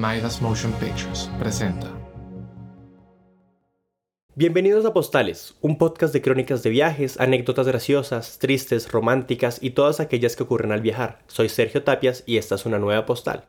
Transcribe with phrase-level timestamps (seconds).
[0.00, 1.86] Midas Motion Pictures presenta.
[4.34, 10.00] Bienvenidos a Postales, un podcast de crónicas de viajes, anécdotas graciosas, tristes, románticas y todas
[10.00, 11.18] aquellas que ocurren al viajar.
[11.26, 13.44] Soy Sergio Tapias y esta es una nueva postal.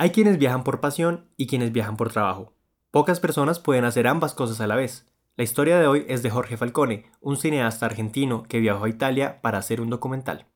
[0.00, 2.52] Hay quienes viajan por pasión y quienes viajan por trabajo.
[2.92, 5.12] Pocas personas pueden hacer ambas cosas a la vez.
[5.34, 9.40] La historia de hoy es de Jorge Falcone, un cineasta argentino que viajó a Italia
[9.42, 10.46] para hacer un documental.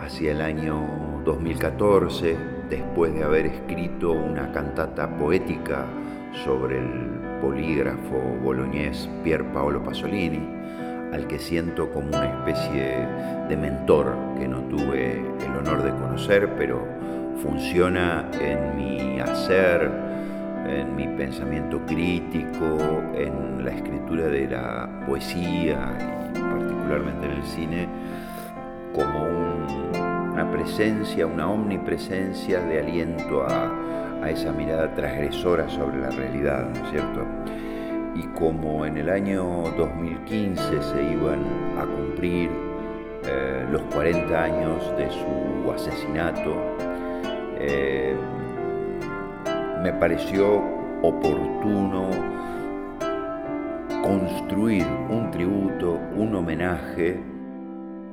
[0.00, 2.36] Hacia el año 2014,
[2.68, 5.86] después de haber escrito una cantata poética
[6.44, 10.44] sobre el polígrafo boloñés Pier Paolo Pasolini,
[11.12, 13.06] al que siento como una especie
[13.48, 17.03] de mentor que no tuve el honor de conocer, pero
[17.42, 19.90] funciona en mi hacer,
[20.66, 25.96] en mi pensamiento crítico, en la escritura de la poesía
[26.34, 27.88] y particularmente en el cine,
[28.94, 29.24] como
[30.32, 33.80] una presencia, una omnipresencia de aliento a,
[34.28, 37.26] esa mirada transgresora sobre la realidad, ¿no es cierto?
[38.14, 39.44] y como en el año
[39.76, 41.44] 2015 se iban
[41.78, 42.48] a cumplir
[43.26, 46.73] eh, los 40 años de su asesinato,
[47.66, 48.16] eh,
[49.82, 50.62] me pareció
[51.02, 52.10] oportuno
[54.02, 57.22] construir un tributo, un homenaje.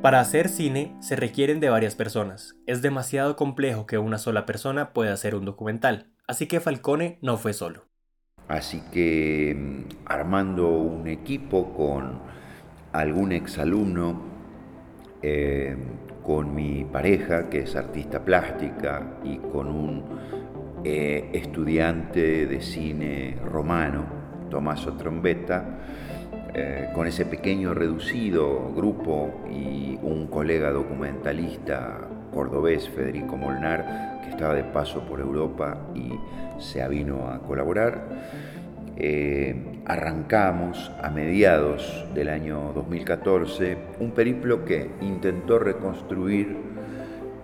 [0.02, 2.56] Para hacer cine se requieren de varias personas.
[2.66, 7.38] Es demasiado complejo que una sola persona pueda hacer un documental, así que Falcone no
[7.38, 7.86] fue solo.
[8.48, 12.20] Así que mm, armando un equipo con
[12.94, 14.22] algún exalumno,
[15.22, 15.78] eh,
[16.24, 20.04] con mi pareja que es artista plástica y con un
[20.84, 24.06] eh, estudiante de cine romano,
[24.50, 25.80] Tommaso Trombetta,
[26.54, 34.54] eh, con ese pequeño reducido grupo y un colega documentalista cordobés, Federico Molnar, que estaba
[34.54, 36.12] de paso por Europa y
[36.60, 38.08] se avino a colaborar.
[38.98, 46.58] Eh, arrancamos a mediados del año 2014 un periplo que intentó reconstruir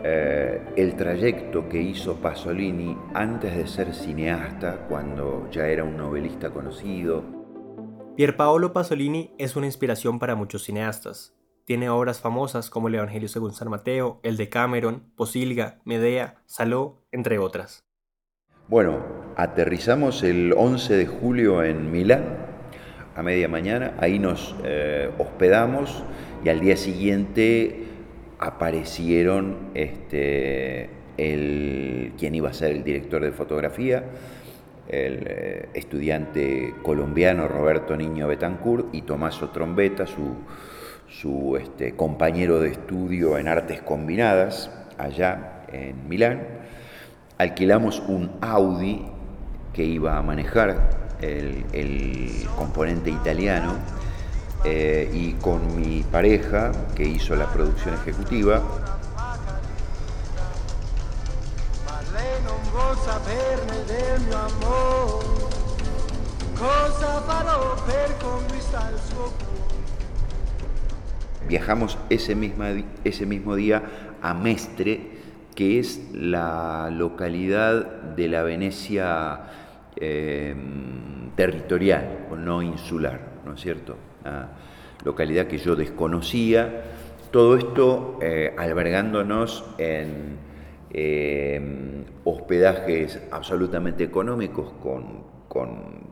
[0.04, 6.52] eh, el trayecto que hizo Pasolini antes de ser cineasta, cuando ya era un novelista
[6.52, 7.24] conocido.
[8.16, 11.36] Pierpaolo Pasolini es una inspiración para muchos cineastas.
[11.66, 17.04] Tiene obras famosas como El Evangelio según San Mateo, El de Cameron, Posilga, Medea, Saló,
[17.12, 17.87] entre otras.
[18.70, 19.00] Bueno,
[19.38, 22.24] aterrizamos el 11 de julio en Milán
[23.16, 26.04] a media mañana, ahí nos eh, hospedamos
[26.44, 27.86] y al día siguiente
[28.40, 34.04] aparecieron este, el, quien iba a ser el director de fotografía,
[34.90, 40.36] el eh, estudiante colombiano Roberto Niño Betancourt y Tomaso Trombetta, su
[41.10, 46.42] su este, compañero de estudio en artes combinadas allá en Milán.
[47.38, 49.06] Alquilamos un Audi
[49.74, 53.74] que iba a manejar el, componente italiano
[54.64, 58.62] eh, y con mi pareja que hizo la producción ejecutiva.
[71.48, 72.36] Viajamos ese,
[73.04, 73.84] ese mismo día
[74.22, 75.17] a Mestre,
[75.58, 79.42] que es la localidad de la Venecia
[79.96, 83.96] em, territorial, o no insular, ¿no es cierto?
[85.04, 86.84] Localidad que yo desconocía.
[87.32, 90.38] Todo esto eh, albergándonos en
[90.92, 96.08] em, hospedajes absolutamente económicos con con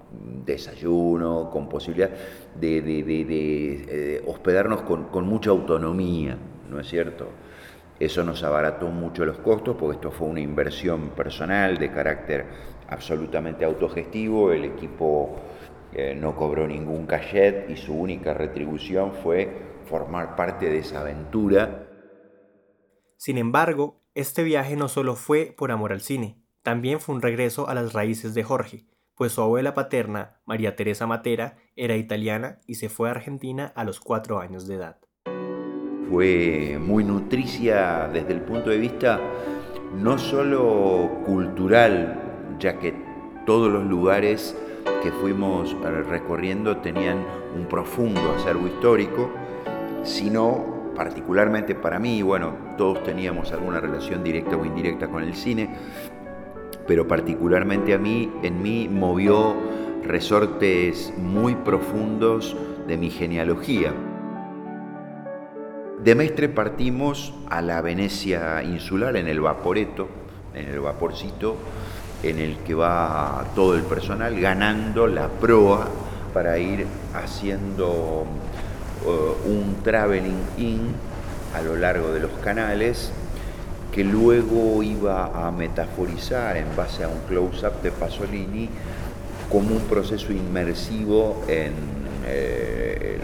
[0.45, 2.09] desayuno, con posibilidad
[2.59, 6.37] de, eh, hospedarnos con, mucha autonomía,
[6.69, 7.27] ¿no es cierto?
[7.99, 12.45] Eso nos abarató mucho los costos porque esto fue una inversión personal de carácter
[12.89, 15.35] absolutamente autogestivo, el equipo
[15.93, 21.87] eh, no cobró ningún cachet y su única retribución fue formar parte de esa aventura.
[23.17, 27.69] Sin embargo, este viaje no solo fue por amor al cine, también fue un regreso
[27.69, 32.75] a las raíces de Jorge, pues su abuela paterna, María Teresa Matera, era italiana y
[32.75, 34.99] se fue a Argentina a los cuatro años de edad.
[36.09, 39.19] Fue muy nutricia desde el punto de vista
[40.01, 42.21] no solo cultural,
[42.59, 42.93] ya que
[43.45, 44.55] todos los lugares
[45.01, 45.75] que fuimos
[46.09, 47.23] recorriendo tenían
[47.55, 49.29] un profundo acervo histórico,
[50.03, 55.69] sino particularmente para mí, bueno, todos teníamos alguna relación directa o indirecta con el cine,
[56.87, 59.55] pero particularmente a mí, en mí movió
[60.03, 62.55] resortes muy profundos
[62.87, 63.93] de mi genealogía.
[66.03, 70.07] De Mestre partimos a la Venecia insular en el Vaporeto,
[70.53, 71.55] en el vaporcito,
[72.21, 75.87] en el que va todo el personal ganando la proa
[76.33, 78.25] para ir haciendo
[79.05, 80.79] uh, un traveling in
[81.55, 83.11] a lo largo de los canales
[83.91, 88.69] que luego iba a metaforizar en base a un close-up de Pasolini
[89.49, 91.73] como un proceso inmersivo en,
[92.25, 93.19] eh,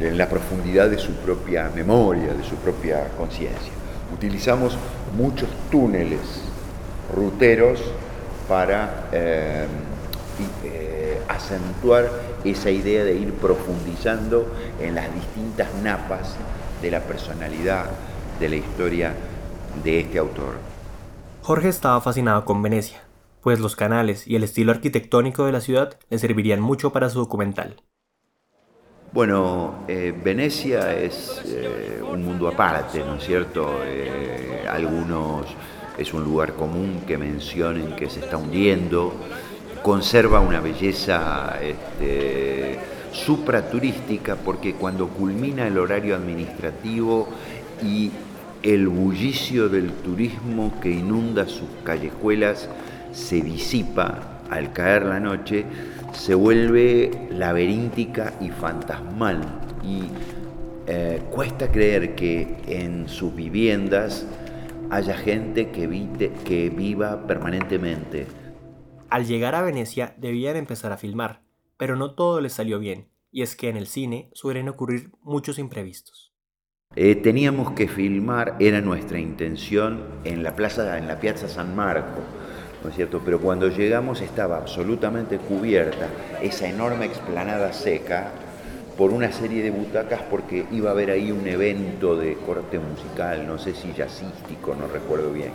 [0.00, 3.72] en la profundidad de su propia memoria, de su propia conciencia.
[4.14, 4.76] Utilizamos
[5.16, 6.20] muchos túneles
[7.14, 7.80] ruteros
[8.48, 9.66] para eh,
[10.64, 12.08] eh, acentuar
[12.44, 14.46] esa idea de ir profundizando
[14.80, 16.36] en las distintas napas
[16.80, 17.86] de la personalidad
[18.38, 19.14] de la historia
[19.84, 20.54] de este autor.
[21.42, 23.02] Jorge estaba fascinado con Venecia,
[23.42, 27.18] pues los canales y el estilo arquitectónico de la ciudad le servirían mucho para su
[27.18, 27.82] documental.
[29.10, 31.42] Bueno, eh, Venecia es
[32.10, 33.80] un mundo aparte, ¿no es cierto?
[34.68, 35.46] algunos
[35.96, 39.14] es un lugar común que mencionen que se está hundiendo,
[39.82, 42.78] conserva una belleza este,
[43.12, 47.28] supraturística porque cuando culmina el horario administrativo
[47.82, 48.10] y
[48.62, 52.68] el bullicio del turismo que inunda sus callejuelas
[53.12, 55.64] se disipa al caer la noche,
[56.12, 59.42] se vuelve laberíntica y fantasmal
[59.82, 60.02] y
[60.86, 64.26] eh, cuesta creer que en sus viviendas
[64.90, 68.26] haya gente que, que viva permanentemente.
[69.10, 71.42] Al llegar a Venecia debían empezar a filmar,
[71.76, 75.58] pero no todo les salió bien, y es que en el cine suelen ocurrir muchos
[75.58, 76.32] imprevistos.
[76.96, 82.22] Eh, teníamos que filmar, era nuestra intención, en la plaza, en la Piazza San Marco,
[82.82, 83.20] ¿no es cierto?
[83.24, 86.06] Pero cuando llegamos estaba absolutamente cubierta
[86.42, 88.28] esa enorme explanada seca
[88.96, 93.46] por una serie de butacas porque iba a haber ahí un evento de corte musical,
[93.46, 95.52] no sé si jazzístico, no recuerdo bien.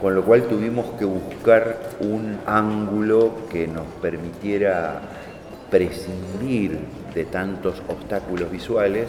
[0.00, 5.00] Con lo cual tuvimos que buscar un ángulo que nos permitiera
[5.70, 6.78] prescindir
[7.14, 9.08] de tantos obstáculos visuales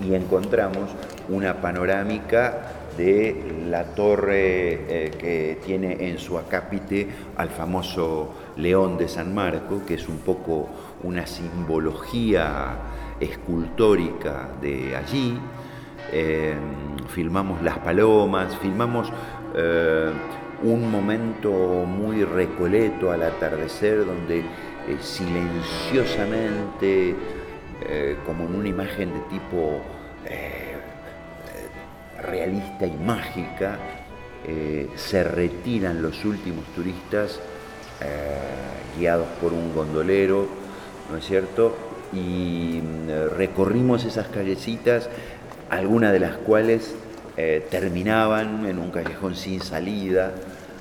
[0.00, 0.90] y encontramos
[1.28, 3.36] una panorámica de
[3.68, 9.94] la torre eh, que tiene en su acápite al famoso León de San Marco, que
[9.94, 10.68] es un poco
[11.02, 12.76] una simbología
[13.20, 15.38] escultórica de allí.
[16.12, 19.10] Em, filmamos las palomas, filmamos
[19.54, 20.10] eh,
[20.62, 24.44] un momento muy recoleto al atardecer donde eh,
[25.00, 27.14] silenciosamente,
[28.24, 29.82] como en una imagen de tipo
[32.26, 33.78] realista y mágica,
[34.46, 37.40] eh, se retiran los últimos turistas
[38.00, 40.46] eh, guiados por un gondolero,
[41.10, 41.76] ¿no es cierto?
[42.12, 45.08] Y mm, recorrimos esas callecitas,
[45.70, 46.94] algunas de las cuales
[47.36, 50.32] eh, terminaban en un callejón sin salida,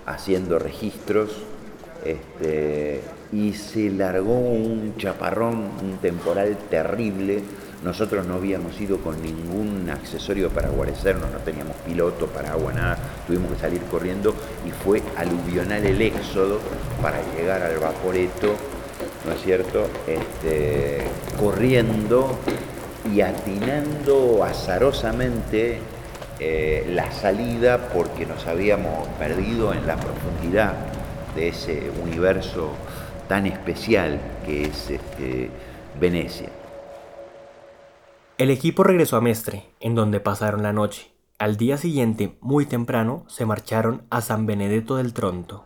[0.05, 1.31] haciendo registros,
[2.05, 3.01] este,
[3.33, 7.41] y se largó un chaparrón, un temporal terrible,
[7.85, 12.97] nosotros no habíamos ido con ningún accesorio para guarecernos, no teníamos piloto, para agua, nada.
[13.27, 14.33] Tuvimos que salir corriendo
[14.67, 16.59] y fue aluvional el éxodo
[16.99, 18.55] para llegar al Vaporeto,
[19.27, 19.87] ¿no es cierto?
[20.07, 21.03] Este,
[21.39, 22.39] corriendo
[23.13, 25.77] y atinando azarosamente
[26.39, 30.73] eh, la salida porque nos habíamos perdido en la profundidad
[31.35, 32.71] de ese universo
[33.27, 35.51] tan especial que es este,
[35.99, 36.64] Venecia.
[38.37, 41.09] El equipo regresó a Mestre, en donde pasaron la noche.
[41.39, 45.63] Al día siguiente, muy temprano, se marcharon a San Benedetto del Tronto.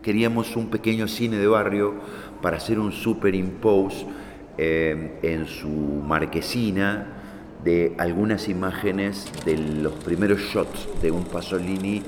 [0.00, 1.94] Queríamos un pequeño cine de barrio
[2.40, 4.06] para hacer un superimpose
[4.58, 7.08] eh, en su marquesina
[7.64, 12.00] de algunas imágenes de los primeros shots de un Pasolini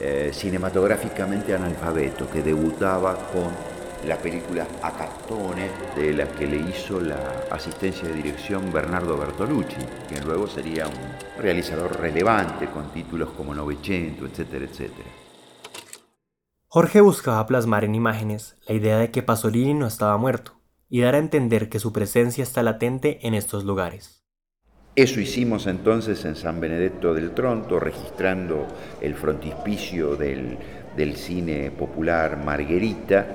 [0.00, 7.44] eh, cinematográficamente analfabeto que debutaba con la película Acatone, de la que le hizo la
[7.50, 9.76] asistencia de dirección Bernardo Bertolucci,
[10.08, 15.08] que luego sería un realizador relevante con títulos como Novecento, etcétera, etcétera.
[16.68, 21.14] Jorge buscaba plasmar en imágenes la idea de que Pasolini no estaba muerto y dar
[21.14, 24.16] a entender que su presencia está latente en estos lugares.
[24.96, 28.66] Eso hicimos entonces en San Benedetto del Tronto, registrando
[29.02, 30.56] el frontispicio del,
[31.16, 33.26] cine popular Marguerita,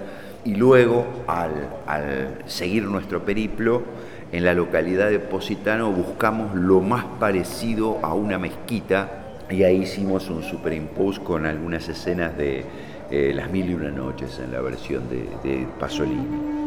[0.44, 3.84] y luego al, seguir nuestro periplo,
[4.32, 10.30] en la localidad de Positano buscamos lo más parecido a una mezquita y ahí hicimos
[10.30, 12.64] un superimpose con algunas escenas de
[13.12, 16.62] eh, Las Mil y Una Noches en la versión de Pasolini.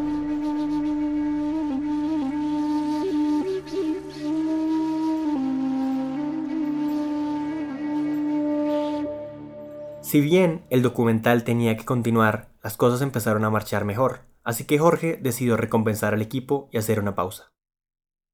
[10.15, 14.79] Si bien el documental tenía que continuar, las cosas empezaron a marchar mejor, así que
[14.79, 17.53] Jorge decidió recompensar al equipo y hacer una pausa.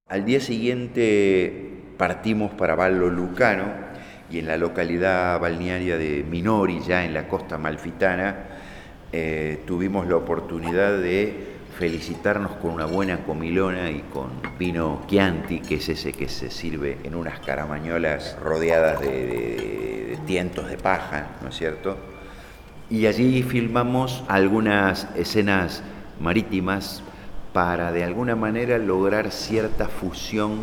[0.06, 3.64] Al día siguiente partimos para Vallo Lucano,
[4.30, 8.46] y en la localidad balnearia de Minori, ya en la costa malfitana,
[9.10, 15.76] eh, tuvimos la oportunidad de felicitarnos con una buena comilona y con vino Chianti, que
[15.76, 21.56] es ese que se sirve en unas caramañolas rodeadas de, tientos de paja, ¿no es
[21.56, 22.19] cierto?
[22.90, 25.80] Y allí filmamos algunas escenas
[26.18, 27.04] marítimas
[27.52, 30.58] para de alguna manera lograr cierta fusión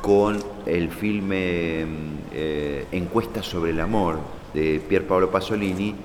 [0.00, 1.84] con el filme
[2.32, 4.20] eh, Encuesta sobre el amor
[4.54, 5.96] de Pier Paolo Pasolini,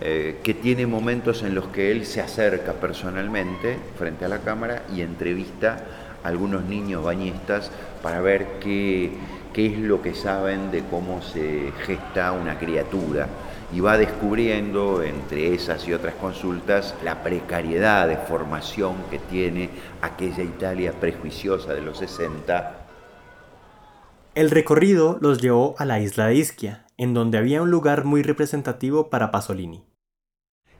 [0.00, 4.82] eh, que tiene momentos en los que él se acerca personalmente frente a la cámara
[4.92, 5.76] y entrevista
[6.24, 7.70] a algunos niños bañistas
[8.02, 9.12] para ver qué
[9.54, 13.28] es lo que saben de cómo se gesta una criatura
[13.72, 19.70] y va descubriendo entre esas y otras consultas la precariedad de formación que tiene
[20.00, 22.86] aquella Italia prejuiciosa de los 60
[24.38, 28.22] el recorrido los llevó a la isla de Ischia, en donde había un lugar muy
[28.22, 29.82] representativo para Pasolini.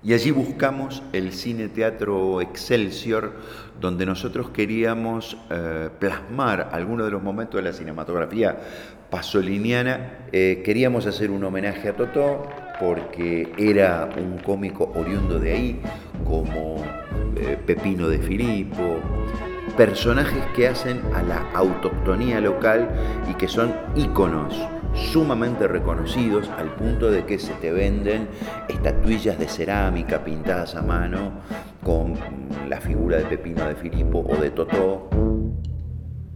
[0.00, 3.32] Y allí buscamos el cine teatro Excelsior,
[3.80, 8.60] donde nosotros queríamos eh, plasmar algunos de los momentos de la cinematografía
[9.10, 10.28] pasoliniana.
[10.30, 12.48] Eh, queríamos hacer un homenaje a Totó,
[12.80, 15.80] porque era un cómico oriundo de ahí,
[16.24, 16.76] como
[17.36, 19.00] eh, Pepino de Filippo,
[19.76, 22.88] personajes que hacen a la autoctonía local
[23.30, 24.54] y que son íconos
[24.94, 28.28] sumamente reconocidos al punto de que se te venden
[28.68, 31.32] estatuillas de cerámica pintadas a mano
[31.84, 32.14] con
[32.68, 35.08] la figura de Pepino de Filipo o de Totó.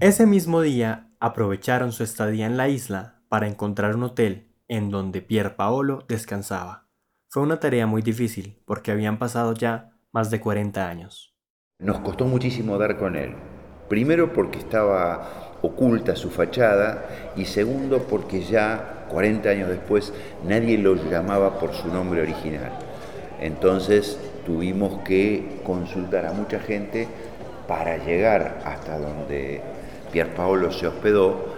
[0.01, 5.21] Ese mismo día aprovecharon su estadía en la isla para encontrar un hotel en donde
[5.21, 6.89] Pier Paolo descansaba.
[7.29, 11.35] Fue una tarea muy difícil porque habían pasado ya más de 40 años.
[11.79, 13.35] Nos costó muchísimo dar con él.
[13.91, 17.05] Primero porque estaba oculta su fachada
[17.37, 22.73] y segundo porque ya 40 años después nadie lo llamaba por su nombre original.
[23.41, 27.09] Entonces tuvimos que consultar a mucha gente
[27.69, 29.61] para llegar hasta donde
[30.13, 31.52] Pierpaolo se hospedó,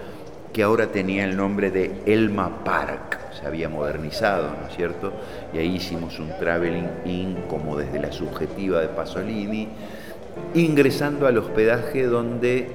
[0.54, 5.12] que ahora tenía el nombre de Elma Park, se había modernizado, ¿no es cierto?
[5.52, 9.68] Y ahí hicimos un traveling in como desde la subjetiva de Pasolini,
[10.54, 12.68] ingresando al hospedaje donde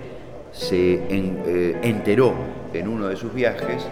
[0.52, 2.34] se eh, enteró
[2.74, 3.88] en uno de sus viajes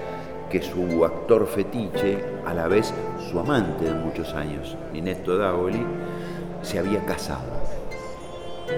[0.50, 2.94] que su actor fetiche, a la vez
[3.32, 5.86] su amante de muchos años, Nineto Davoli,
[6.62, 7.51] se había casado,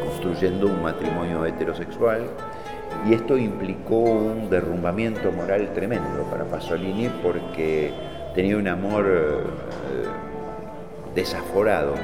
[0.06, 2.30] construyendo un matrimonio heterosexual,
[3.08, 7.92] y esto implicó un derrumbamiento moral tremendo para Pasolini porque
[8.36, 9.44] tenía un amor eh,
[11.16, 11.96] desaforado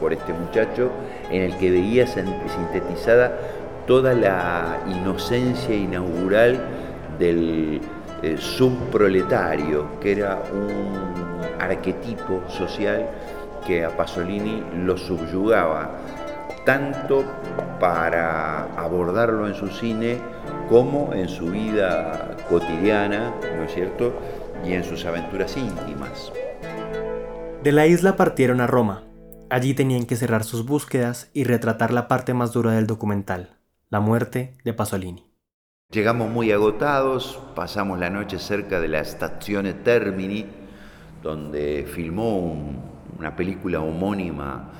[0.00, 0.90] por este muchacho
[1.30, 3.32] en el que veía sintetizada
[3.86, 6.60] toda la inocencia inaugural
[7.18, 7.80] del
[8.22, 13.06] eh, subproletario, que era un arquetipo social
[13.66, 15.90] que a Pasolini lo subyugaba,
[16.68, 17.24] tanto
[17.80, 20.18] para abordarlo en su cine
[20.68, 24.12] como en su vida cotidiana, ¿no es cierto?,
[24.66, 26.30] y en sus aventuras íntimas.
[27.62, 29.04] De la isla partieron a Roma,
[29.48, 33.56] Allí tenían que cerrar sus búsquedas y retratar la parte más dura del documental,
[33.88, 35.24] la muerte de Pasolini.
[35.90, 40.44] Llegamos muy agotados, pasamos la noche cerca de la estazione Termini,
[41.22, 42.54] donde filmó
[43.18, 44.70] una película homónima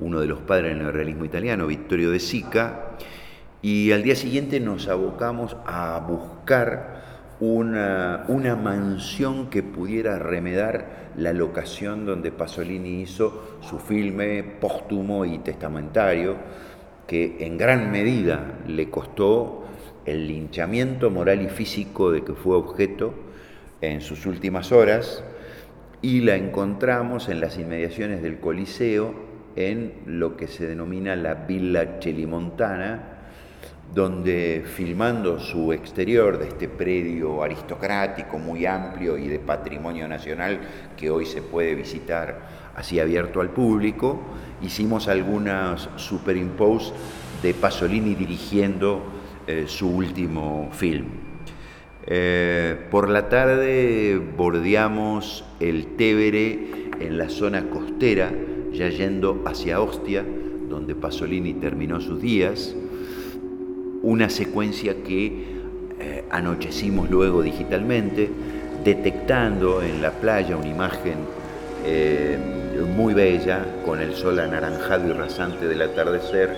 [0.00, 2.96] uno de los padres del realismo italiano, Vittorio De Sica,
[3.62, 7.04] y al día siguiente nos abocamos a buscar
[7.40, 15.38] una, una mansión que pudiera remedar la locación donde Pasolini hizo su filme póstumo y
[15.38, 16.36] testamentario,
[17.06, 19.64] que en gran medida le costó
[20.04, 23.14] el linchamiento moral y físico de que fue objeto
[23.80, 25.24] en sus últimas horas,
[26.02, 29.25] y la encontramos en las inmediaciones del Coliseo,
[29.56, 33.16] en lo que se denomina la Villa Celimontana,
[33.94, 40.60] donde filmando su exterior de este predio aristocrático muy amplio y de patrimonio nacional
[40.96, 42.38] que hoy se puede visitar
[42.74, 44.20] así abierto al público,
[44.60, 46.92] hicimos algunas superimpose
[47.42, 49.02] de Pasolini dirigiendo
[49.46, 51.06] eh, su último film.
[52.08, 58.30] Eh, por la tarde bordeamos el Tevere en la zona costera,
[58.76, 60.24] ya yendo hacia Ostia,
[60.68, 62.74] donde Pasolini terminó sus días
[64.02, 65.44] una secuencia que
[65.98, 68.30] eh, anochecimos luego digitalmente,
[68.84, 71.14] detectando en la playa una imagen
[71.84, 72.38] eh,
[72.94, 76.56] muy bella, con el sol anaranjado y rasante del atardecer,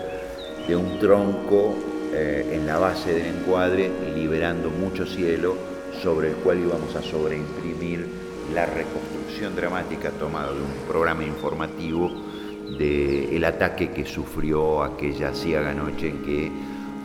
[0.67, 1.75] de un tronco
[2.13, 5.57] eh, en la base del encuadre, liberando mucho cielo,
[6.03, 12.11] sobre el cual íbamos a sobreimprimir la reconstrucción dramática tomada de un programa informativo
[12.79, 16.53] del ataque que sufrió aquella ciega noche en que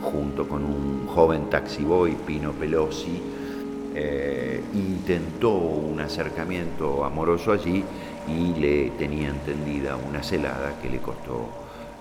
[0.02, 3.20] junto con un joven taxiboy, Pino Pelosi,
[3.94, 7.84] eh, intentó un acercamiento amoroso allí
[8.28, 11.48] y le tenía entendida una celada que le costó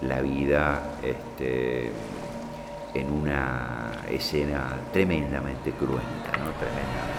[0.01, 1.91] la vida este,
[2.93, 6.51] en una escena tremendamente cruenta, ¿no?
[6.59, 7.12] Tremendamente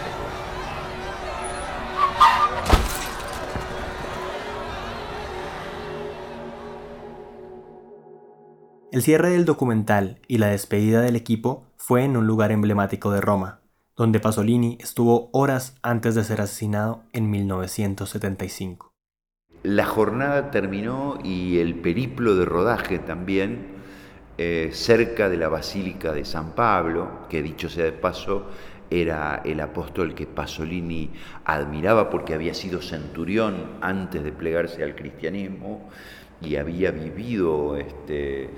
[8.94, 13.20] El cierre del documental y la despedida del equipo fue en un lugar emblemático de
[13.20, 13.58] Roma,
[13.96, 18.92] donde Pasolini estuvo horas antes de ser asesinado en 1975.
[19.64, 23.66] La jornada terminó y el periplo de rodaje también
[24.38, 28.46] eh, cerca de la Basílica de San Pablo, que dicho sea de paso,
[28.90, 31.10] era el apóstol que Pasolini
[31.44, 35.90] admiraba porque había sido centurión antes de plegarse al cristianismo
[36.40, 38.50] y había vivido este,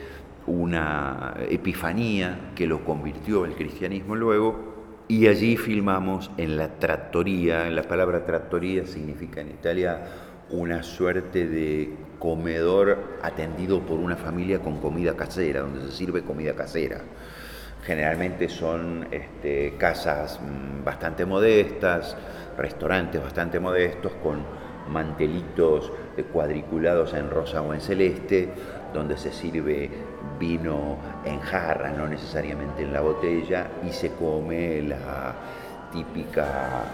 [0.47, 4.77] una epifanía que lo convirtió el cristianismo luego,
[5.09, 10.05] y allí filmamos en la trattoria, la palabra trattoria significa en Italia
[10.51, 16.55] una suerte de comedor atendido por una familia con comida casera, donde se sirve comida
[16.55, 17.03] casera.
[17.85, 22.17] Generalmente son este, casas mm, bastante modestas,
[22.59, 24.43] restaurantes bastante modestos, con
[24.89, 25.93] mantelitos
[26.33, 28.49] cuadriculados en rosa o en celeste,
[28.93, 29.91] donde se sirve
[30.39, 35.35] vino en jarra, no necesariamente en la botella, y se come la
[35.93, 36.85] típica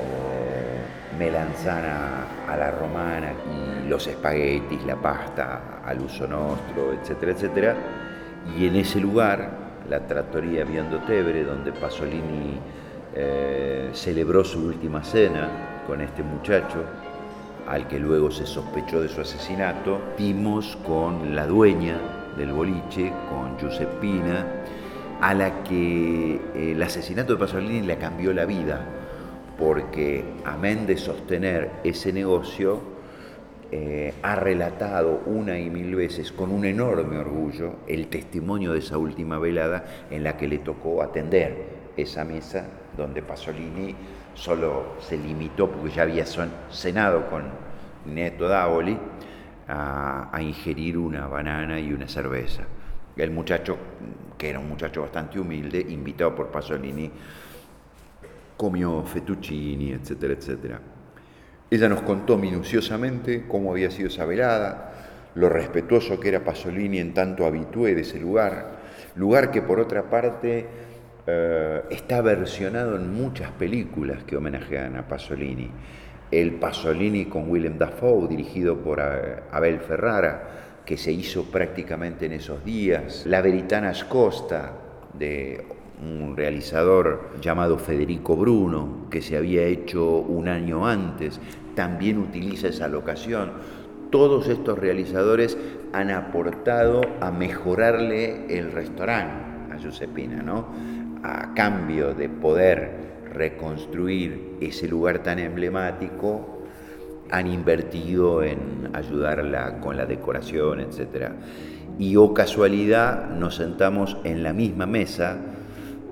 [0.00, 7.76] eh, melanzana a la romana y los espaguetis, la pasta al uso nostro, etcétera, etcétera.
[8.56, 9.50] Y en ese lugar,
[9.88, 12.58] la trattoria Viando Tebre, donde Pasolini
[13.14, 16.84] eh, celebró su última cena con este muchacho,
[17.66, 21.96] al que luego se sospechó de su asesinato, dimos con la dueña
[22.36, 24.46] del boliche, con Giuseppina,
[25.20, 28.84] a la que eh, el asesinato de Pasolini le cambió la vida,
[29.58, 32.94] porque amén de sostener ese negocio,
[33.70, 38.98] eh, ha relatado una y mil veces con un enorme orgullo el testimonio de esa
[38.98, 42.66] última velada en la que le tocó atender esa mesa
[42.96, 43.94] donde Pasolini
[44.34, 46.24] solo se limitó, porque ya había
[46.70, 47.44] cenado con
[48.06, 48.98] Neto Davoli,
[49.68, 52.62] a, ingerir una banana y una cerveza.
[53.16, 53.76] El muchacho,
[54.36, 57.10] que era un muchacho bastante humilde, invitado por Pasolini,
[58.56, 60.80] comió fettuccini, etcétera, etcétera.
[61.70, 64.92] Ella nos contó minuciosamente cómo había sido esa velada,
[65.34, 68.78] lo respetuoso que era Pasolini en tanto habitué de ese lugar,
[69.16, 70.66] lugar que por otra parte
[71.26, 75.70] eh, está versionado en muchas películas que homenajean a Pasolini
[76.40, 82.32] el Pasolini con Willem Dafoe, dirigido por eh, Abel Ferrara, que se hizo prácticamente en
[82.32, 84.72] esos días, La Veritana Scosta,
[85.16, 85.64] de
[86.02, 91.40] un realizador llamado Federico Bruno, que se había hecho un año antes,
[91.76, 93.52] también utiliza esa locación.
[94.10, 95.56] Todos estos realizadores
[95.92, 100.66] han aportado a mejorarle el restaurante a Giuseppina, ¿no?
[101.22, 106.62] A cambio de poder reconstruir ese lugar tan emblemático,
[107.30, 111.32] han invertido en ayudarla con la decoración, etc.
[111.98, 115.38] Y o oh casualidad nos sentamos en la misma mesa,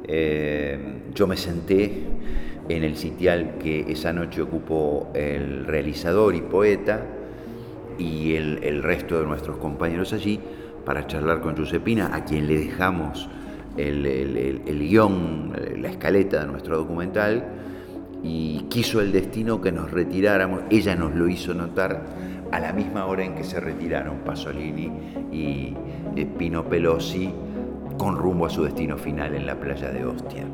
[0.04, 0.78] eh,
[1.14, 2.02] yo me senté
[2.68, 7.02] en el sitial que esa noche ocupó el realizador y poeta
[7.98, 10.40] y el, resto de nuestros compañeros allí
[10.84, 13.28] para charlar con Giuseppina, a quien le dejamos
[13.76, 17.44] el, guion, la escaleta de nuestro documental
[18.22, 20.62] y quiso el destino que nos retiráramos.
[20.70, 22.04] Ella nos lo hizo notar
[22.50, 24.90] a la misma hora en que se retiraron Pasolini
[25.32, 25.74] y
[26.16, 27.32] eh, Pino Pelosi
[27.98, 30.46] con rumbo a su destino final en la playa de Ostia.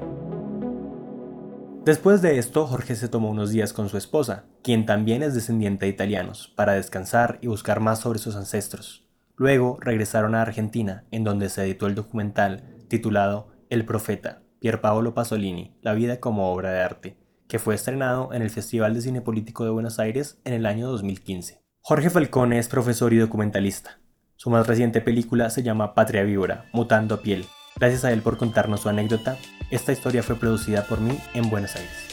[1.85, 5.87] Después de esto, Jorge se tomó unos días con su esposa, quien también es descendiente
[5.87, 9.07] de italianos, para descansar y buscar más sobre sus ancestros.
[9.37, 15.77] Luego regresaron a Argentina, en donde se editó el documental titulado El Profeta, Pierpaolo Pasolini,
[15.83, 19.64] La vida como obra de arte, que fue estrenado en el Festival de Cine Político
[19.64, 21.62] de Buenos Aires en el año 2015.
[21.81, 24.01] Jorge Falcone es profesor y documentalista.
[24.37, 27.46] Su más reciente película se llama Patria Víbora, Mutando a Piel.
[27.77, 29.37] Gracias a él por contarnos su anécdota.
[29.70, 32.09] Esta historia fue producida por mí en Buenos Aires.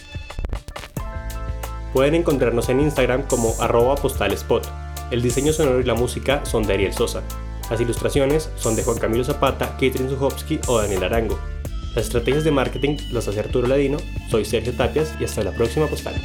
[1.93, 4.67] Pueden encontrarnos en Instagram como arroba postalespot.
[5.11, 7.21] El diseño sonoro y la música son de Ariel Sosa.
[7.69, 11.39] Las ilustraciones son de Juan Camilo Zapata, Katrin Zuchowski o Daniel Arango.
[11.95, 13.97] Las estrategias de marketing las hace Arturo Ladino.
[14.29, 16.15] Soy Sergio Tapias y hasta la próxima postal.